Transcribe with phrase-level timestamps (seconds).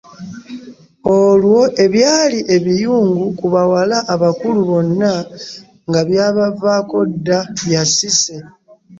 [1.17, 5.13] Olwo ebyali ebiyungu ku bawala abakulu bonna
[5.89, 8.37] nga byabavaako dda bya Cissy!